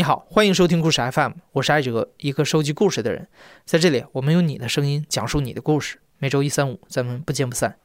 [0.00, 3.28] 你好，欢迎收听故事 FM，我是艾哲，一个收集故事的人。
[3.66, 6.00] 在这里，我们用你的声音讲述你的故事。
[6.16, 7.76] 每周一、三、五，咱们不见不散。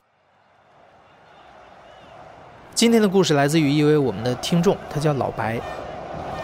[2.74, 5.60] 今天的故事来自于一位我们的听众，他叫老白。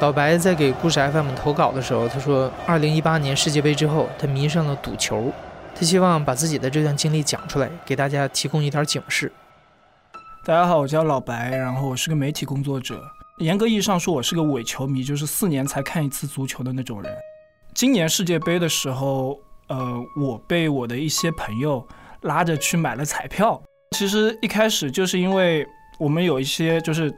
[0.01, 5.31] 老白在给故事 FM 投稿的时候，他说，二零一八年世界杯之后，他迷上了赌球，
[5.73, 9.31] 他希望把自己的这段经历讲出来，给大家提供一点警示。
[10.43, 13.01] 大家好，我叫老白，然后我是个媒体工作者。
[13.41, 17.11] 严格意义上说，我是个伪球迷，就是四年才看一次足球的那种人。
[17.73, 21.85] 今年世界杯的时候，呃，我被我的一些朋友
[22.21, 23.59] 拉着去买了彩票。
[23.97, 27.11] 其实一开始就是因为我们有一些就是，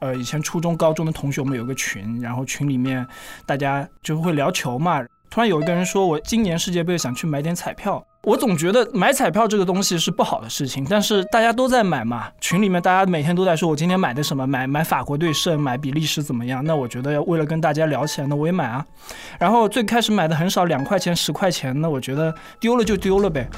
[0.00, 3.06] 呃，以前初中、高中的同学，我们有个群，然后群里面
[3.46, 5.02] 大家就会聊球嘛。
[5.30, 8.04] 突然有一个人说，我今年世界杯想去买点彩票。
[8.28, 16.62] 我总觉得买彩票这个东西是不好的事情，但是大家都在买嘛，群里面大家每天都在说，我今天买的什么，买买法国队胜，买比利时怎么样？
[16.62, 18.84] 那我觉得为了跟大家聊起来，那我也买啊。
[19.38, 23.48] 然后最开始买的很少，两块钱、十块钱，那我觉得丢了就丢了呗。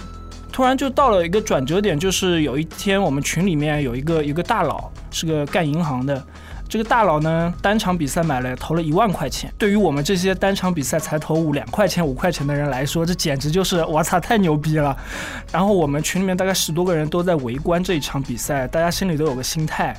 [0.53, 6.25] 突然就到了一个转折点，就是有一天我们群里面有一个一个大佬，是个干银行的。
[6.71, 9.53] 这个大佬呢，单场比赛买了投了一万块钱。
[9.59, 14.97] 对于我们这些单场比赛才投五两块钱、五块钱的人来说，这简直就是我操，太牛逼了。
[15.51, 19.97] 然后我们群里面大概十多个人都在围观这一场比赛，大家心里都有个心态。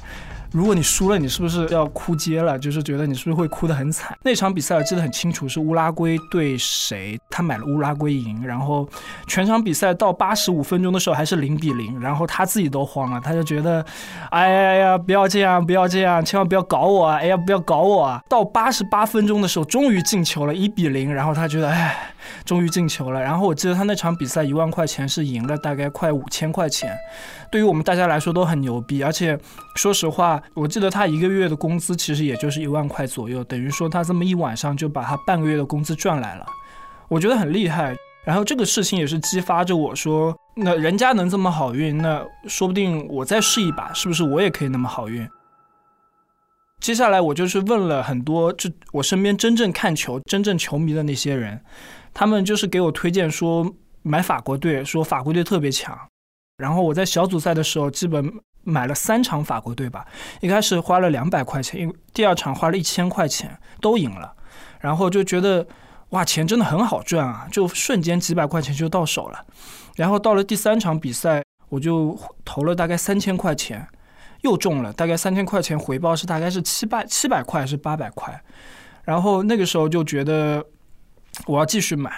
[0.51, 2.59] 如果你输了，你是不是要哭街了？
[2.59, 4.17] 就是觉得你是不是会哭得很惨？
[4.21, 7.17] 那场比赛我记得很清楚，是乌拉圭对谁？
[7.29, 8.87] 他买了乌拉圭赢，然后
[9.27, 13.83] 全场比赛到八十五分钟的时候还是零比零，然后他自己都慌了，他就觉得，
[14.29, 17.15] 哎呀呀，不要这样，不要这样，千万不要搞我啊！
[17.17, 18.21] 哎呀，不要搞我啊！
[18.27, 22.10] 到八十八分钟的时候，终于进球了，一比零，然后他觉得，哎。
[22.45, 26.97] 终于进球了，然后我记得他那场比赛一万块钱是赢了大概快五千块钱，
[27.51, 29.03] 对于我们大家来说都很牛逼。
[29.03, 29.37] 而且
[29.75, 36.45] 说实话，我记得他一个月的工资其实也就是一万块左右，等于说他这么一晚上就把他半个月的工资赚来了，
[37.07, 37.95] 我觉得很厉害。
[38.23, 45.27] 然后这个事情也是激发着我说，那人家能这么好运，那说不定我再试一把，是不是我也可以那么好运？
[46.79, 51.59] 接下来我就是问了很多，就我身边真正看球、真正球迷的那些人。
[52.13, 55.97] 他们就是给我推荐说买法国队，说法国队特别强。
[56.57, 58.31] 然后我在小组赛的时候，基本
[58.63, 60.05] 买了三场法国队吧。
[60.41, 64.33] 一开始花了两百块钱，因为第二场花了一千块钱，都赢了。
[64.79, 65.65] 然后就觉得
[66.09, 69.43] 哇，钱真的很好赚啊，就瞬间几百块钱就到手了。
[69.95, 73.87] 然后到了第三场比赛，我就投了大概三千块钱，
[74.41, 78.43] 又中了，大概三千块钱回报是大概是七百七百块还是八百块。
[79.03, 80.63] 然后那个时候就觉得。
[81.45, 82.11] 我要继续买，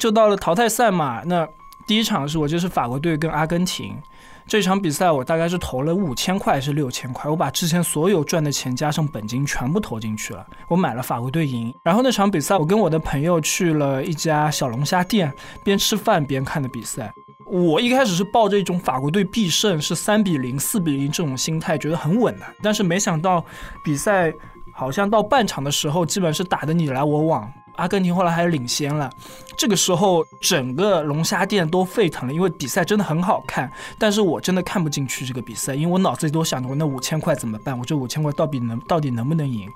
[0.00, 1.22] 就到了淘汰赛嘛。
[1.24, 1.46] 那
[1.86, 3.94] 第一场是我就是法国队跟阿根廷
[4.46, 10.46] 这场比赛，我大概是投了五千块还是六千块，我把之前所有赚的钱加上本金全部投进去了。
[10.68, 15.32] 我买了法国队赢，然后那场比赛我跟我的朋友去了一家小龙虾店，
[15.62, 17.10] 边吃饭边看的比赛。
[17.46, 22.46] 我一开始是抱着一种法国队必胜，是三比零、四比零这种心态，觉得很稳的。
[22.62, 23.44] 但是没想到
[23.84, 24.32] 比赛
[24.74, 27.50] 好像到半场的时候，基本是打的你来我往。
[27.76, 29.10] 阿根廷后来还领先了，
[29.56, 33.70] 这个时候整个龙虾店都沸腾了，因为比赛真的很好看。
[33.98, 37.78] 但是我真的看不进去这个比赛，因为我脑子里都想着我那五千块怎么办？
[37.78, 39.68] 我这五千块到底能到底能不能赢？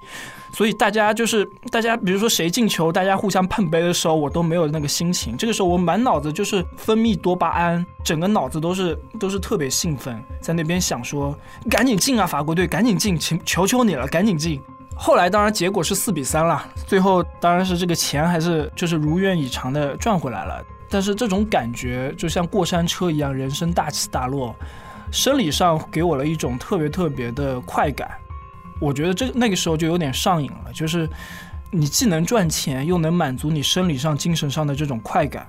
[0.52, 5.36] 所以大家就是大家，比如说谁进球，大家互相碰杯的时候，我都没有那个心情。
[5.36, 11.36] 这个时候我满脑子就是分泌多巴胺，整个脑子都是都是特别兴奋，在那边想说
[11.70, 14.60] 赶紧进啊，法国队赶紧进，请求求你了，赶紧进。
[15.00, 20.62] 后来当然结果是四比三了，最后当然是这个钱还是就是如愿以偿的赚回来了。
[20.90, 24.54] 但是这种感觉就像过山车一样，人生大起大落，
[25.12, 28.10] 生理上给我了一种特别特别的快感。
[28.80, 31.08] 我觉得这那个时候就有点上瘾了，就是
[31.70, 35.46] 你既能赚钱，又能满足你生理上、精神上的这种快感。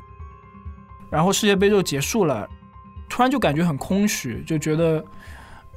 [1.09, 2.47] 然后世界杯就结束了，
[3.09, 5.03] 突然就感觉很空虚，就觉得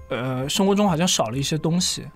[0.08, 2.06] 呃生活中好像少了一些东西。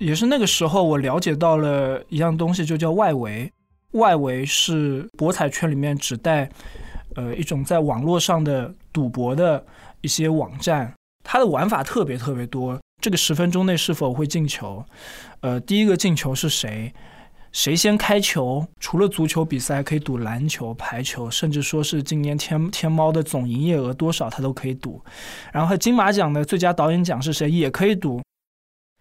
[0.00, 3.52] 也是那个时候，我了解到了一样东西，就叫外围。
[3.92, 6.48] 外围是博彩圈里面指代，
[7.16, 9.62] 呃，一种在网络上的赌博的
[10.00, 10.90] 一些网站。
[11.22, 12.80] 它的玩法特别特别多。
[13.02, 14.82] 这个十分钟内是否会进球？
[15.42, 16.90] 呃，第一个进球是谁？
[17.52, 18.66] 谁先开球？
[18.78, 25.02] 除了足球比赛，可以赌篮球、排球，甚至说是今年天天猫的总营业额多少，它都可以赌。
[25.52, 27.50] 然后金马奖的最佳导演奖是谁？
[27.50, 28.22] 也可以赌。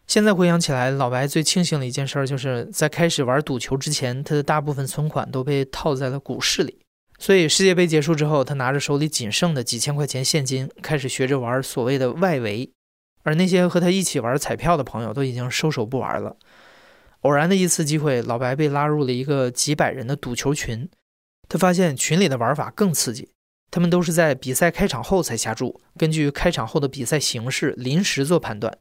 [0.09, 6.79] 现在回想起来，老白最庆幸的一件事，就是在开始玩赌球之前，他的大部分存款都被套在了股市里。
[7.19, 12.71] 所以世界杯结束之后，他拿着手里仅剩的几千块钱现金，开始学着玩所谓的外围。
[13.21, 16.37] 而那些和他一起玩彩票的朋友，都已经收手不玩了。
[17.19, 20.89] 偶然的一次机会，老白被拉入了一个几百人的赌球群。
[21.47, 23.29] 他发现群里的玩法更刺激，
[23.69, 28.75] 他们都是在比赛开场后才下注，根据开场后的比赛形势临时做判断。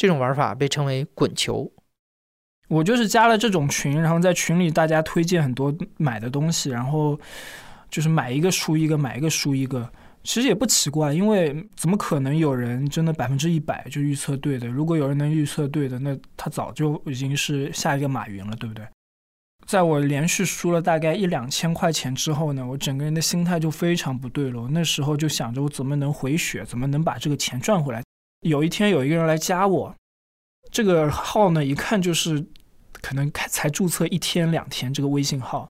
[0.00, 1.70] 这种玩法被称为“滚球”。
[2.68, 7.20] 我就是加了这种群，然后在群里大家推荐很多买的东西，然后
[7.90, 9.86] 就是买一个输一个，买一个输一个。
[10.24, 14.66] 其实也不奇怪，因为怎么可能有人真的百分之一百就预测对的？
[14.66, 18.82] 如果有人能预测对的，那他早就已经是下一个马云了，对不对？
[19.66, 24.66] 在我连续输了大概一两千块钱之后呢，我整个人的心态就非常不对了。
[24.70, 28.02] 那时候就想着我怎么能回血，怎么能把这个钱赚回来。
[28.40, 29.94] 有一天有一个人来加我，
[30.70, 32.46] 这个号呢一看就是
[32.92, 35.68] 可能才注册一天两天这个微信号，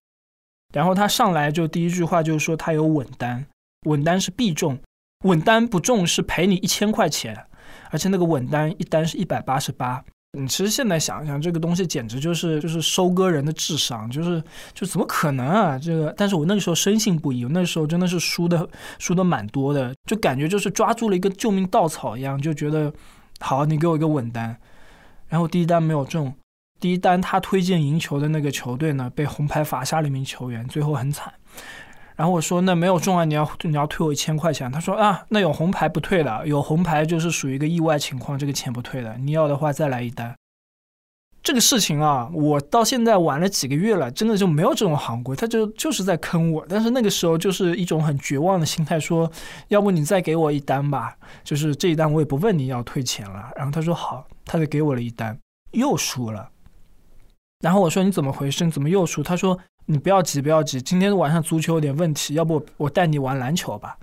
[0.72, 3.46] 然后他上来就第一句话就是说他有稳单。
[3.86, 4.78] 稳单是必中，
[5.24, 7.46] 稳单不中是赔你一千块钱，
[7.90, 10.04] 而且那个稳单一单是一百八十八。
[10.38, 14.40] 你其实现在想想，这个东西简直就是就是收割人的智商，就是
[14.72, 15.76] 就怎么可能啊？
[15.76, 18.68] 这个，但是我那个时候深信不疑，那时候真的是输的
[19.00, 22.92] 输的蛮多的，就感觉就是抓住了一个救命稻草一样，就觉得
[23.40, 24.56] 好，你给我一个稳单，
[25.26, 26.32] 然后第一单没有中，
[26.78, 31.34] 第一单他推荐赢球的那个球队呢被红牌罚下了一名球员，最后很惨。
[32.20, 34.70] 然后我说那没有中啊，你要你要退我一千块钱。
[34.70, 39.16] 他说啊，那有红牌不退的，有红牌就是属于一个意外情况，这个钱不退的。
[39.16, 40.36] 你要的话再来一单。
[41.42, 46.66] 这个事情啊，我到现在玩了几个月了，真的就没有这种行规，他就就是在坑我。
[46.68, 49.32] 但是那个时候就是一种很绝望的心态，说
[49.68, 53.50] 要不你再给我一单吧，就是这一单我也不问你要退钱了。
[53.56, 55.38] 然后他说好，他就给我了一单，
[55.70, 56.50] 又输了。
[57.64, 58.66] 然后我说你怎么回事？
[58.66, 59.22] 你怎么又输？
[59.22, 59.58] 他说。
[59.90, 60.80] 你不要急，不要急。
[60.80, 63.98] 今天晚上足球有点问题，要不我带你玩篮球吧？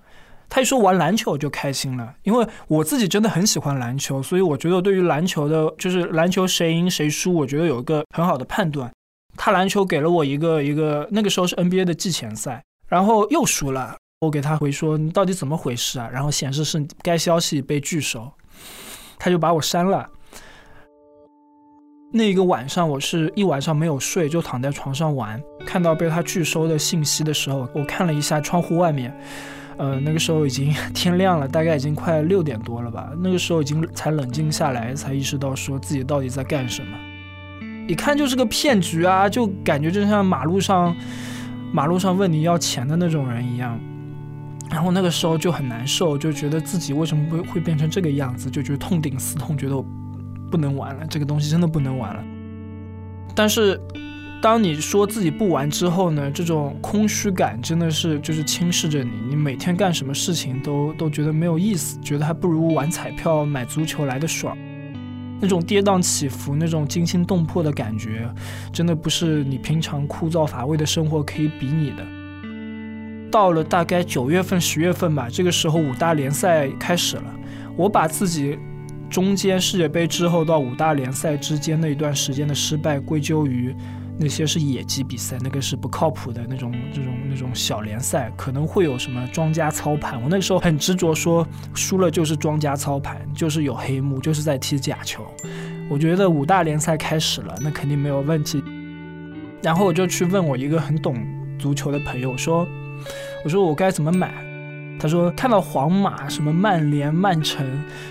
[0.49, 8.91] 他一说玩篮球我就开心了，因为我自己真的很喜欢篮球，所以我觉得对于篮球的，就是篮球谁赢谁输，我觉得有一个很好的判断。
[9.37, 16.09] 他篮球给了我一个一个，那个时候是 NBA 的季前赛，然后又输了，我给他回说你到底怎么回事啊？
[16.11, 18.29] 然后显示是该消息被拒收，
[19.17, 20.09] 他就把我删了。
[22.09, 25.41] 那一个晚上，我是一晚上没有睡，就躺在床上玩。
[25.65, 29.13] 看到被他拒收的信息的时候，我看了一下窗户外面，
[29.75, 33.11] 呃，那个时候已经 天亮了，大概已经快六点多了吧。
[33.21, 36.97] 那个时候已经才冷静下来，才意识到说自己到底在干什么。
[37.89, 40.95] 一看就是个骗局啊，就感觉就像马路上
[41.73, 43.77] 马路上问你要钱的那种人一样。
[44.69, 49.85] 然后那个时候就很难受，就觉得自己为什么会会变成这个样子，就觉得痛定思痛，觉得我。
[50.49, 52.23] 不能玩了，这个东西真的不能玩了。
[53.35, 53.79] 但是，
[54.41, 59.11] 当你说自己不玩之后呢，这种空虚感真的是就是侵蚀着你。
[59.29, 64.57] 你每天干什么事情都都觉得没有意思，觉得还不如玩彩票、买足球来的爽。
[65.39, 68.27] 那种跌宕起伏、那种惊心动魄的感觉，
[68.71, 72.03] 真的不是你平常枯燥乏味的生活可以比拟的。
[73.29, 77.25] 到了大概九月份、十月份吧，这个时候五大联赛开始了，
[77.75, 78.57] 我把自己。
[79.09, 83.75] 中间世界杯之后到五大联赛之间那一段时间的失败，归咎于
[84.19, 90.21] 那些是野鸡比赛，那个是不靠谱的那种、这种、那种小联赛，可能会有什么庄家操盘。
[90.21, 95.25] 我那时候很执着，说输了就是庄家操盘，就是有黑幕，就是在踢假球。
[95.89, 98.61] 我觉得五大联赛开始了，那肯定没有问题。
[99.63, 101.15] 然后我就去问我一个很懂
[101.57, 102.67] 足球的朋友，说
[103.45, 104.33] ：“我说我该怎么买？”
[104.99, 107.65] 他说：“看到皇马、什么曼联、曼城、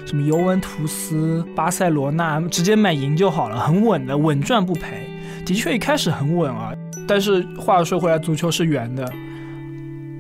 [0.04, 5.10] 什么尤文图斯、巴塞罗那，直接买赢就好了，很稳的，稳赚不赔。
[5.44, 6.72] 的确一开始很稳啊，
[7.08, 9.04] 但是话说回来，足球是圆的，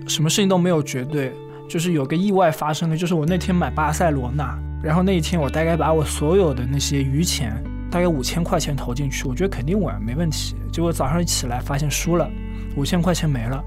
[0.08, 1.32] 什么事情都没有绝对。
[1.68, 7.52] 就是有个意外发生的，就是我那天买巴塞罗那，然后那一天我大概把我所有的那些余钱，
[7.90, 10.54] 大概五千块钱投进去，我觉得肯定稳，没问题。
[10.72, 12.30] 结果早上一起来发现输了，
[12.76, 13.62] 五千块钱没了。”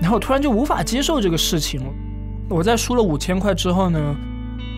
[0.00, 1.90] 然后突然就无法接受这个事情了，
[2.48, 4.16] 我在输了五千块之后呢，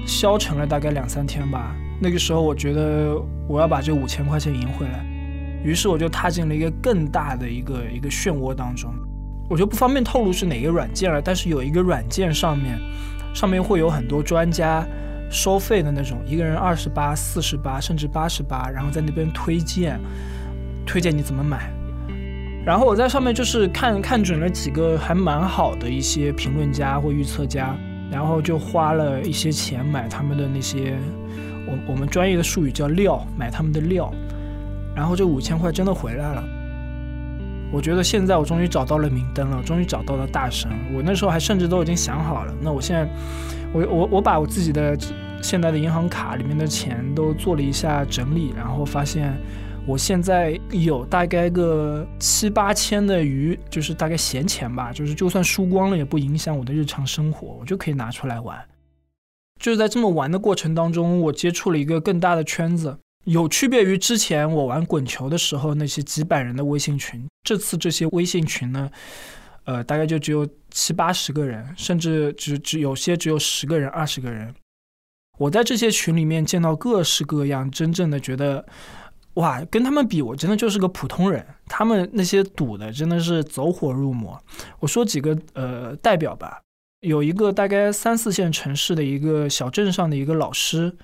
[0.07, 1.75] 消沉了大概两三天吧。
[2.01, 3.15] 那个时候我觉得
[3.47, 5.05] 我要把这五千块钱赢回来，
[5.65, 8.93] 于是我就踏进了一个更大的一个一个漩涡当中。
[9.49, 12.79] 我就不方便透露是哪个软件了，但是有一个软件上面，
[13.35, 14.85] 上面会有很多专家
[15.31, 20.01] 收费的那种，一个人二十八、四十八，甚至八十八，然后在那边推荐，
[20.85, 21.71] 推荐你怎么买。
[22.65, 27.77] 然后我在上面就是看看准了几个还蛮好的一些评论家或预测家，
[28.09, 30.97] 然后就花了一些钱买他们的那些，
[31.67, 34.13] 我我们专业的术语叫料，买他们的料，
[34.95, 36.45] 然后这五千块真的回来了。
[37.73, 40.71] 我觉得现在我终于找到了明灯了，终于找到了大神。
[40.95, 43.11] 我那时候还甚至都已经想好了，那我现在，
[43.73, 44.97] 我我我把我自己的
[45.43, 49.37] 现在的银行卡里面的钱都做了一下整理，然后发现。
[49.85, 58.57] 我现在有大概个七八千的余，就是大概闲钱吧，就是就算输光了也不影响我的日常生活，我就可以拿出来玩。
[59.61, 68.89] 就是在这么玩的过程当中，我接触了一个更大的圈子，有区别于之前我玩滚球的时候那些几百人的微信群，这次这些微信群呢，
[69.65, 74.55] 呃，大概就只有七八十个人，甚至只只有些只有十个人、二十个人。
[75.39, 78.65] 我在这些群里面见到各式各样，真正的觉得，
[79.35, 81.45] 哇，跟他们比，我真的就是个普通人。
[81.67, 84.39] 他们那些赌的真的是走火入魔。
[84.79, 86.61] 我说几个呃代表吧，
[87.01, 90.95] 有一个大概三四线城市的一个小镇上的一个老师，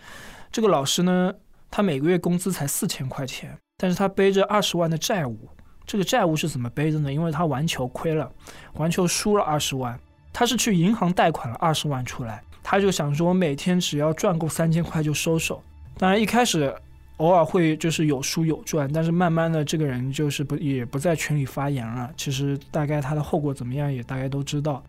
[0.53, 1.33] 这个老师呢，
[1.71, 5.49] 他每个月工资才四千块钱，但是他背着二十万的债务。
[5.87, 7.11] 这个债务是怎么背的呢？
[7.11, 8.31] 因为他玩球亏了，
[8.75, 9.99] 玩球输了二十万，
[10.35, 12.43] 他是去银行贷款了二十万出来。
[12.63, 15.63] 他就想说，每天只要赚够三千块就收手。
[15.97, 16.75] 当然一开始
[17.19, 22.11] 偶尔会就是有输有赚，但是慢慢的这个人就是不也不在群里发言了。
[22.17, 24.83] 其实大概他的后果怎么样也大概都知道。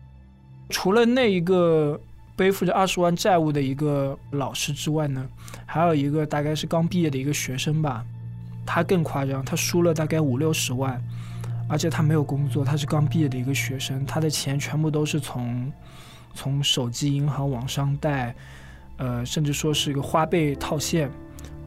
[0.68, 2.00] 除了那一个
[2.34, 5.24] 背负着二十万债务的一个老师之外呢，
[5.66, 8.04] 还有一个大概是刚毕业的一个学生吧，
[8.66, 11.02] 他更夸张，他输了大概五六十万，
[11.68, 15.70] 而且他没有工作，他是刚毕业的一个学生，他的钱全部都是从。
[16.32, 18.32] 从手机银行网上贷，
[18.98, 21.10] 呃，甚至说是一个花呗套现，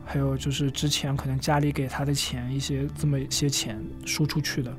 [0.05, 4.71] 还有就是之前可能家里给他的钱，一些这么一些钱输出去的。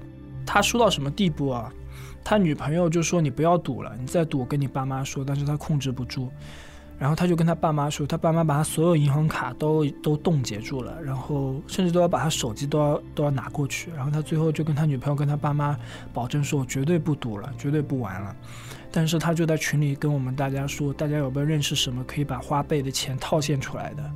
[0.46, 1.72] 他输到什么地步啊？
[2.22, 5.24] 他女朋友就说你不要赌了，你再赌跟你爸妈说。
[5.24, 6.30] 但是他控制不住，
[6.98, 13.90] 然后他就跟他爸妈说，他爸妈把他所有银行卡都都冻结住了，然后甚至都要把他手机都要都要拿过去。
[13.96, 15.76] 然后他最后就跟他女朋友跟他爸妈
[16.12, 18.34] 保证说，我绝对不赌了，绝对不玩了。
[18.90, 24.10] 但是他就在群里跟我们大家说，大家有没有认识什么可以把花呗的钱套现出来的？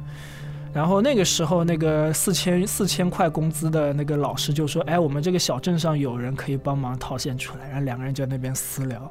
[0.73, 9.11] 然后那个时候，那个四千四千块工资的那个老师就说：“哎，我们这个小镇上有人可以帮忙套现出来。”然后两个人就在那边私聊。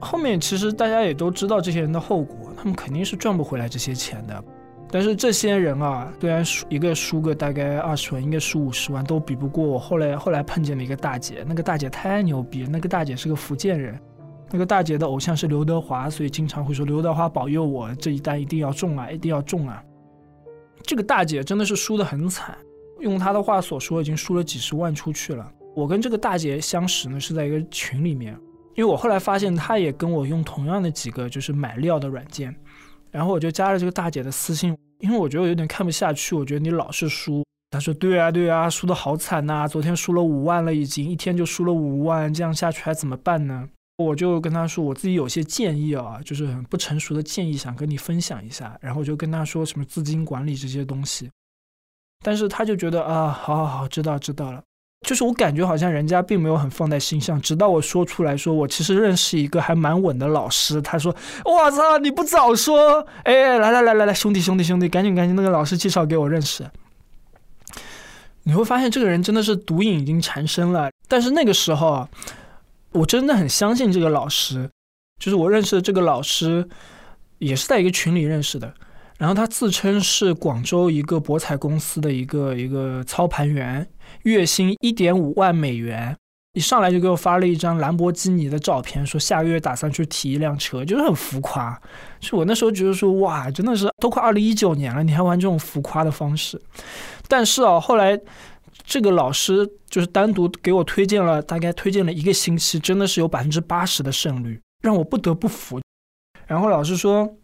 [0.00, 4.42] 后面其实大家也都知道这些人的后果，他们肯定是赚不回来这些钱的。
[4.90, 13.98] 但是这些人啊，虽然输一个输个大概二十万，应该输五十万，都比不过我后来后来碰见了一个大姐，那个大姐太牛逼，那个大姐是个福建人。
[14.50, 19.82] 那个大姐的偶像是刘德华，所以经常会说刘德华保佑我这一单一定要中啊，一定要中啊。
[20.84, 22.56] 这个大姐真的是输得很惨，
[23.00, 25.50] 用她的话所说，已经输了几十万出去了。
[25.74, 28.36] 我跟这个大姐相识呢，是在一个群里面，
[28.74, 32.54] 因为我后来发现她也跟我用同样的几个就是买料的软件，
[33.10, 37.42] 然后我就加了这个大姐的私信，因为我觉得我有点看不下去，我觉得你老是输。
[37.70, 43.66] 她说对啊对啊，输得好惨呐，昨天输了五万了，已经一天就输了五万，这样下去还怎么办呢？
[44.02, 48.76] 我就跟他说，我自己有些建议啊，就是很不成熟的建议，想跟你分享一下。
[48.80, 51.30] 然后就跟他说什么资金管理这些东西，
[52.24, 54.62] 但是他就觉得啊，好好好，知道知道了。
[55.06, 57.40] 就是我感觉好像人家并没有很放在心上。
[57.40, 66.64] 直到我说出来说，我其实认识一个还蛮稳的老师，他说，我操，你不早说，哎，来来来来来，兄弟兄弟兄弟，赶紧赶紧，那个老师介绍给我认识。
[68.44, 72.08] 你会发现这个人真的是毒瘾已经缠身了，但是那个时候啊。
[72.92, 74.70] 我真的很相信这个老师，
[75.18, 76.68] 就是我认识的这个老师，
[77.38, 78.72] 也是在一个群里认识的。
[79.18, 83.86] 然后他自称是广州一个博彩公司的一个一个操盘员，
[84.24, 86.16] 月薪一点五万美元。
[86.54, 91.80] 一上来就给我发了一张兰博基尼的照片，说下个月打算去提一辆车，就是很浮夸。
[92.20, 96.60] 就我那时候觉得说，哇，真的是都快二零一九年了，你还玩这种浮夸的方式。
[97.26, 98.20] 但是啊，后来。
[98.84, 105.80] 这个老师就是单独给我推荐了，大概推荐了一个星期，真的是有百分之八十的胜率，让我不得不服。
[106.46, 107.36] 然后老师说，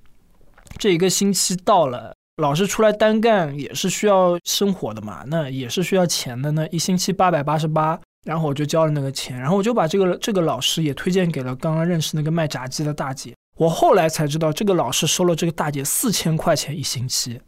[0.77, 6.51] 这一个星期到了，老师出来单干也是需要生活的嘛，那也是需要钱的。
[6.53, 13.35] 那一星期八百八十八，然后我就交了那个钱，然后我就把这个这个老师也推荐给了刚刚认识那个卖炸鸡的大姐。
[13.57, 17.41] 我后来才知道，这个老师收了这个大姐四千块钱一星期，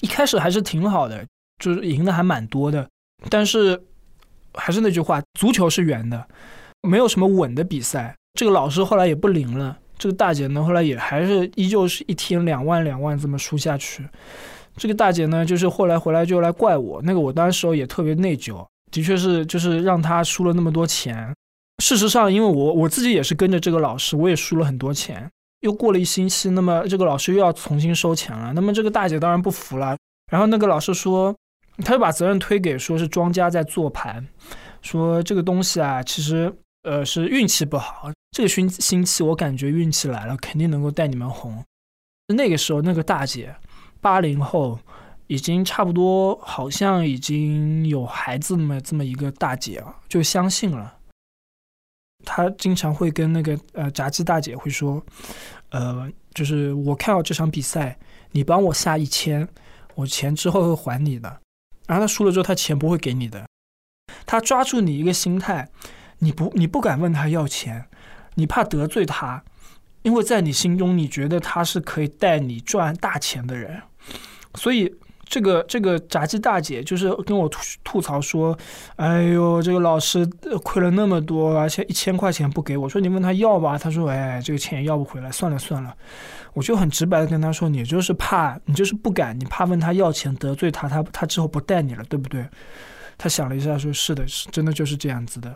[0.00, 1.26] 一开始还是挺好的，
[1.62, 2.88] 就是赢的还蛮多的。
[3.28, 3.80] 但是，
[4.54, 6.24] 还是那句话，足球是圆的，
[6.88, 8.14] 没有什么稳的比赛。
[8.34, 14.08] 这个老师后来也不灵了，这个大姐呢，后来也还是依旧是一天两万两万这么输下去。
[14.76, 21.34] 这个大姐呢，就是后来回来就来怪我，那个我当时候也特别内疚，的确是就是让她输了那么多钱。
[21.82, 25.28] 事实上，因为我我自己也是跟着这个老师，我也输了很多钱。
[25.62, 29.96] 又过了一星期，那么这个老师又要重新收钱了，那么这个大姐当然不服了，
[30.30, 31.34] 然后那个老师说。
[31.84, 34.26] 他就把责任推给说是庄家在做盘，
[34.82, 38.10] 说这个东西啊，其实呃是运气不好。
[38.32, 41.64] 这个星星期我感觉运气来了，肯定能够带你们红。
[42.34, 43.54] 那个时候那个大姐，
[44.00, 44.78] 八零后，
[45.28, 50.94] 已经差不多，好像已经有孩子么这么一个大姐啊，就相信了。
[52.24, 55.02] 她经常会跟那个呃炸鸡大姐会说，
[55.70, 57.98] 呃，就是我看好这场比赛，
[58.32, 59.48] 你帮我下一千，
[59.94, 61.40] 我钱之后会还你的。
[61.88, 63.44] 然后他输了之后，他钱不会给你的。
[64.24, 65.68] 他抓住你一个心态，
[66.20, 67.88] 你不你不敢问他要钱，
[68.34, 69.42] 你怕得罪他，
[70.02, 73.82] 因为在你心中你觉得他是可以带你赚大钱的人，
[74.54, 74.94] 所以。
[75.28, 78.58] 这个这个炸鸡大姐就是跟我吐吐槽说
[78.96, 80.24] ：“哎呦，这个老师
[80.64, 82.88] 亏了那么多，而且一千块钱不给我。
[82.88, 85.94] 说你问他要吧，他说：哎，这个钱也要不回来，算了算了。
[86.54, 92.44] 我就很直白的跟他说：你就是怕，你就是不敢，你怕问他要钱得罪他，他他之后不带你了，对不对？
[93.18, 95.54] 他想了一下，说是的，是真的就是这样子的。”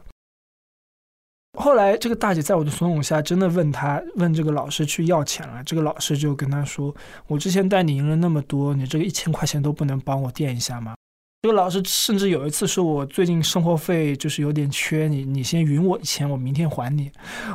[1.58, 5.62] 后来，这个大姐在我的怂恿下，真的问他问这个老师去要钱了。
[5.64, 6.94] 这个老师就跟他说
[7.28, 10.94] ：“我之前带你赢了那么多，你这个一千块钱都不能帮我垫一下吗？”
[11.42, 17.10] 这个老师甚至有一次说：“我最近生活费就是有点缺，你你先匀我一千，我明天还你。”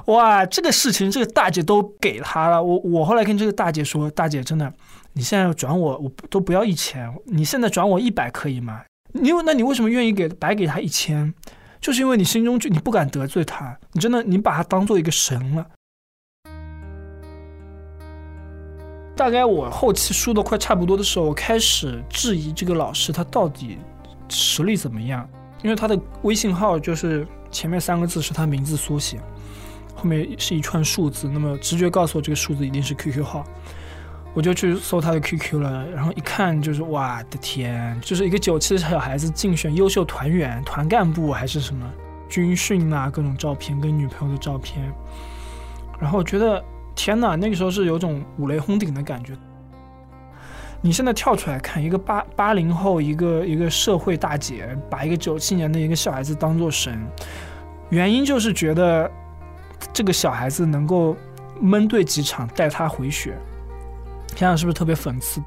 [0.05, 2.61] 哇，这个事情这个大姐都给他了。
[2.61, 4.71] 我我后来跟这个大姐说：“大姐，真的，
[5.13, 8.83] 你现在要转我，我都不要一千，你现在转我一百可以吗？
[9.13, 11.33] 你那你为什么愿意给白给他一千？”
[11.79, 15.65] 就是因为你心中就你不敢得罪他，你真的你把他当做一个神了。
[19.15, 23.79] 大概我后期输的快差不多的时候，我开始质疑这个老师他到底
[24.29, 25.27] 实力怎么样，
[25.63, 29.19] 因为他的微信号就是前面三个字是他名字缩写，
[29.95, 33.43] 后面是一串数字，那么直觉告诉我这个数字一定是 QQ 号。
[34.37, 41.91] 我就去搜他的 QQ 了，然后一看就是，哇的天，就是一个九七的小孩子竞选优秀团员、团干部还是什么
[42.29, 44.93] 军训啊，各种照片跟女朋友的照片，
[45.99, 46.63] 然后我觉得
[46.93, 49.33] 天哪，那个时候是有种五雷轰顶的感觉。
[50.81, 57.03] 你现在跳出来看，一个八八零后，一个一个社会大姐，把一个九七年的一个小孩子当做神，
[57.89, 59.09] 原因就是觉得
[59.91, 61.17] 这个小孩子能够
[61.59, 63.35] 闷对几场，带他回血。
[64.37, 65.41] 想想是不是特别讽刺？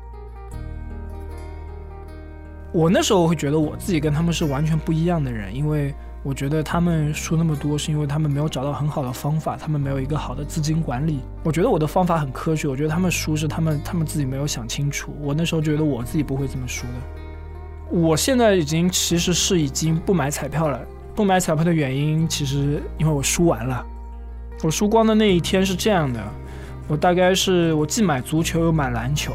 [2.72, 11.20] 我那时候会觉得我自己跟他们是完全不一样的人，因为我觉得他们输那么多，是因为他们没有找到很好的方法，他们没有一个好的资金管理。
[11.44, 15.14] 我觉得我的方法很科学，我觉得他们输是他们他们自己没有想清楚。
[15.20, 17.96] 我那时候觉得我自己不会这么输的。
[17.96, 20.81] 我现在已经其实是已经不买彩票了，
[21.14, 23.87] 不买彩票的原因其实因为我输完了，
[24.64, 26.20] 我输光的那一天是这样的。
[26.90, 29.33] 我大概是我既买足球又买篮球，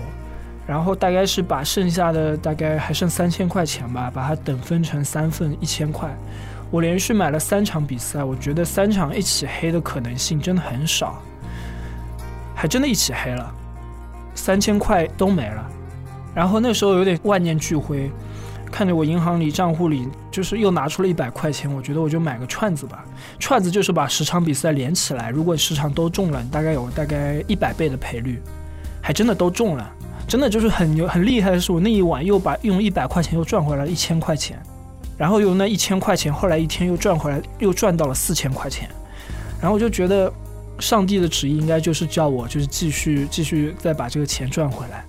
[0.68, 6.14] 然后大概是把剩下的大概还剩三千块钱吧，把它等分成三份一千块。
[6.70, 11.22] 我连续买了三场比赛，我觉得三场一起黑的可能性真的很少，
[12.54, 13.50] 还真的一起黑了，
[14.34, 15.66] 三千块都没了。
[16.34, 18.12] 然后那时候有点万念俱灰。
[18.76, 23.06] 看着我银行里账户里就是又拿出了一百块钱，我觉得我就买个串子吧。
[23.40, 28.42] 串子就是把十场比赛连起来，如果十场都中了，大概有大概一百倍的赔率，
[29.02, 29.90] 还真的都中了。
[30.28, 34.62] 真的就是很牛很厉害的是，我那一晚又把用一百块钱又赚回来一千块钱，
[35.18, 38.90] 然后用那一千块钱，后来一天又赚回来，又赚到了四千块钱。
[39.62, 40.30] 然后我就觉得，
[40.80, 45.06] 上帝的旨意应该就是叫我就是继续继续再把这个钱赚回来。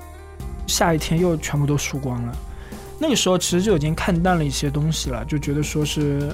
[0.68, 2.36] 下一天又全部都输光了。
[2.98, 6.32] 那个时候其实就已经看淡了一些东西了，就觉得说是，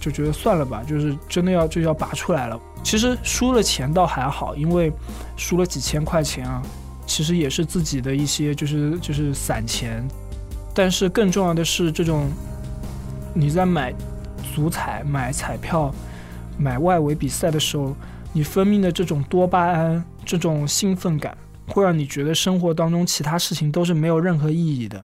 [0.00, 2.60] 就觉得算了吧，就是真的要就要拔出来了。
[2.82, 4.92] 其实输了钱倒还好，因为
[5.36, 6.62] 输了几千块钱啊，
[7.06, 10.06] 其实也是自己的一些就是就是散钱。
[10.74, 12.28] 但是更重要的是，这种
[13.32, 13.94] 你在买
[14.54, 15.94] 足彩、买彩票、
[16.58, 17.96] 买外围比赛的时候，
[18.32, 21.34] 你分泌的这种多巴胺、这种兴奋感，
[21.68, 25.02] 会让你觉得生活当中其他事情都是没有任何意义的。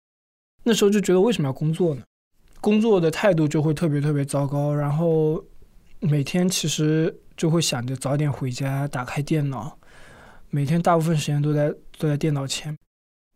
[0.63, 2.03] 那时候就觉得为什么要工作呢？
[2.61, 5.43] 工作的态度就会特别特别糟糕，然后
[6.01, 9.79] 每天其实就会想着早点回家，打开电脑，
[10.51, 12.77] 每天大部分时间都在坐在电脑前。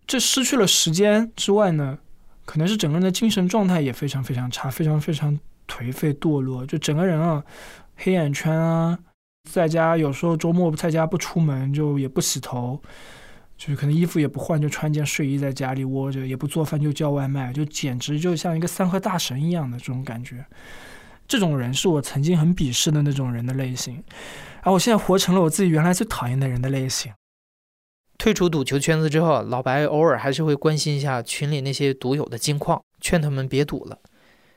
[0.06, 1.98] 这失去了时间之外呢，
[2.44, 7.42] 可能是整个人的精神状态也非常非常差，非常非常颓废堕落，就整个人啊，
[7.96, 8.98] 黑眼圈啊，
[9.50, 12.78] 在家有时候周末不在家不出门，就也不洗头。
[13.56, 20.44] 就是可能衣服也不换，就穿件睡衣在家里窝着，也不做饭就叫外卖，就简直就像一个三和大神一样的这种感觉。
[21.26, 23.94] 这种人是我曾经很鄙视的那种人的类型，
[24.56, 27.12] 然后我现在活成了我自己原来最讨厌的人的类型。
[28.18, 33.98] 退出赌球圈子之后，老白偶尔还是会关心一下群里那些赌友的近况，劝他们别赌了。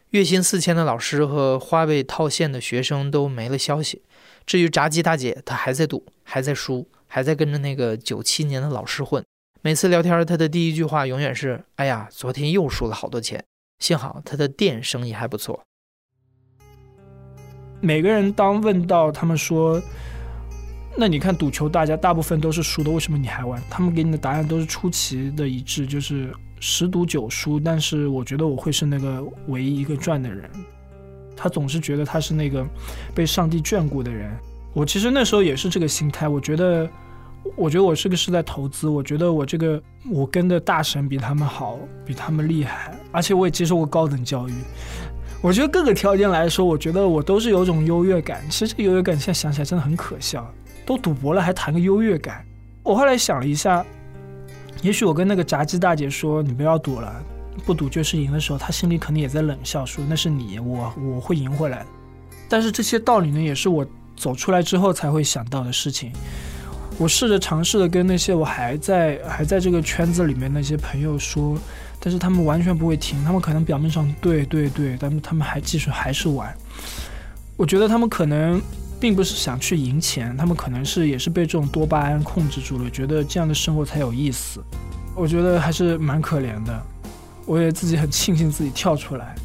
[0.09, 4.01] 月薪四千的老师和花呗套现的学生都没了消息。
[4.45, 6.87] 至于炸鸡大姐，她还在赌，还在输。
[7.07, 9.23] 还在跟着那个九七年的老师混，
[9.61, 13.43] 每次聊天，他的第一句话永远是：“哎呀，昨天又输了好多钱，
[13.79, 15.63] 幸好他的店生意还不错。”
[17.79, 19.81] 每个人当问到他们说
[20.97, 27.59] ：“那你看赌球，大家大部分都是输的，为什么你还玩？”他们给你的答案都是出奇的一致，就是十赌九输。
[27.59, 30.49] 但是我觉得我会是那个唯一一个赚的人。
[31.35, 32.65] 他总是觉得他是那个
[33.13, 34.35] 被上帝眷顾的人。
[34.77, 36.27] 我其实那时候也是这个心态。
[36.27, 36.87] 我觉得，
[37.55, 38.87] 我觉得我这个是在投资。
[38.87, 44.53] 我觉得我这个我跟的大神比他们好，比他们厉害，而且我也接受过高等教育。
[45.41, 48.43] 我觉得各个条件来说，我觉得我都是有种优越感。
[48.51, 50.47] 其实这个优越感现在想起来真的很可笑，
[50.85, 52.45] 都赌博了还谈个优越感。
[52.83, 53.83] 我后来想了一下，
[54.83, 57.11] 也许我跟那个炸鸡大姐说你不要赌了，
[57.65, 61.83] 不赌就是赢的时候，她心里肯定也在冷笑说那是你，我我会赢回来。
[62.47, 63.83] 但是这些道理呢，也是我
[64.17, 66.11] 走出来之后才会想到的事情。
[66.97, 71.57] 我试着尝试的跟那些我还在还在这个圈子里面那些朋友说。
[71.99, 76.55] 但是他们完全不会听，他们可能表面上对对对，但他们还继续还是玩。
[77.57, 78.61] 我觉得他们可能
[78.99, 84.61] 并不是想去赢钱，他们可能是也是被这种多巴胺控制住了，觉得这样的生活才有意思。
[85.15, 86.81] 我觉得还是蛮可怜的，
[87.47, 89.35] 我也自己很庆幸自己跳出来。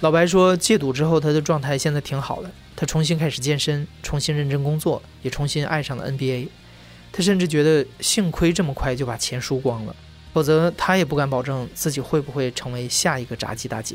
[0.00, 6.48] 老白说，戒赌之后他的状态现在挺好的，他重新开始健身，重新认真工作，也重新爱上了 NBA。
[7.12, 9.94] 他甚至觉得幸亏这么快就把钱输光了，
[10.32, 13.94] 否则他也不敢保证自己会不会成为下一个炸鸡大姐。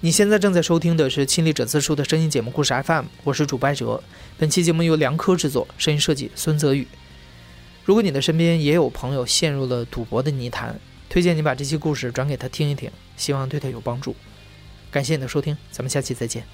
[0.00, 4.02] 你现在正在收听的是《亲历者自述》的声音节目《故事 FM》，我是主播哲。
[4.36, 6.86] 本期节目由梁科制作，声音设计孙泽宇。
[7.84, 10.78] 如果你的身边也有朋友陷入了赌博的泥潭，
[11.08, 14.14] 推荐你把这期故事转给他听一听，希望对他有帮助。
[14.90, 16.44] 感谢你的收听，咱们下期再见。